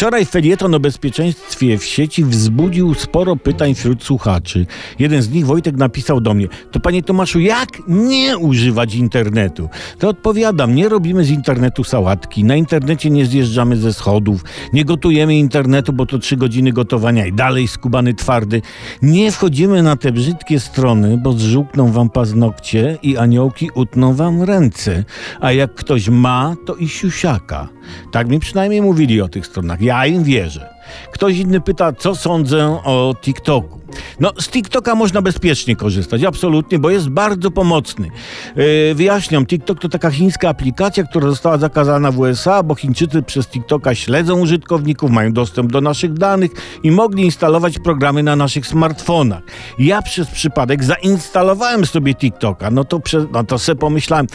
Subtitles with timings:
[0.00, 4.66] Wczoraj felieton o bezpieczeństwie w sieci wzbudził sporo pytań wśród słuchaczy.
[4.98, 9.68] Jeden z nich, Wojtek, napisał do mnie: To panie Tomaszu, jak nie używać internetu?
[9.98, 15.36] To odpowiadam: Nie robimy z internetu sałatki, na internecie nie zjeżdżamy ze schodów, nie gotujemy
[15.36, 18.62] internetu, bo to trzy godziny gotowania i dalej skubany twardy.
[19.02, 25.04] Nie wchodzimy na te brzydkie strony, bo zżółkną wam paznokcie i aniołki utną wam ręce.
[25.40, 27.68] A jak ktoś ma, to i siusiaka.
[28.12, 29.80] Tak mi przynajmniej mówili o tych stronach.
[29.80, 30.79] Ja im wierzę.
[31.12, 33.80] Ktoś inny pyta, co sądzę o TikToku.
[34.20, 38.10] No, z TikToka można bezpiecznie korzystać, absolutnie, bo jest bardzo pomocny.
[38.56, 43.46] Yy, wyjaśniam, TikTok to taka chińska aplikacja, która została zakazana w USA, bo Chińczycy przez
[43.46, 46.50] TikToka śledzą użytkowników, mają dostęp do naszych danych
[46.82, 49.42] i mogli instalować programy na naszych smartfonach.
[49.78, 54.26] Ja przez przypadek zainstalowałem sobie TikToka, no to, prze, no to se pomyślałem,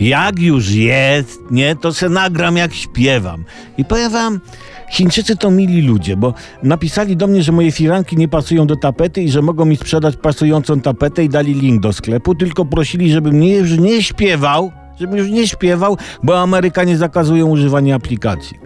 [0.00, 3.44] jak już jest, nie, to se nagram jak śpiewam.
[3.78, 4.40] I powiem wam,
[4.92, 9.22] Chińczycy to mili ludzie, bo napisali do mnie, że moje firanki nie pasują do tapety
[9.22, 13.40] i że mogą mi sprzedać pasującą tapetę i dali link do sklepu, tylko prosili, żebym
[13.40, 18.58] nie, nie śpiewał, żebym już nie śpiewał, bo Amerykanie zakazują używania aplikacji.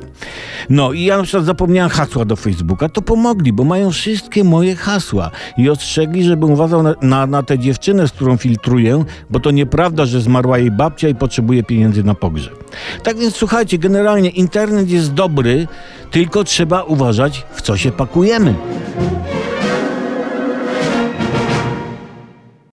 [0.70, 4.76] No i ja na przykład zapomniałem hasła do Facebooka, to pomogli, bo mają wszystkie moje
[4.76, 9.50] hasła i ostrzegli, żebym uważał na, na, na tę dziewczynę, z którą filtruję, bo to
[9.50, 12.64] nieprawda, że zmarła jej babcia i potrzebuje pieniędzy na pogrzeb.
[13.02, 15.68] Tak więc słuchajcie, generalnie internet jest dobry,
[16.10, 18.54] tylko trzeba uważać, w co się pakujemy.